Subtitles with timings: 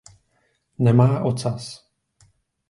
[0.85, 1.63] Nemá ocas.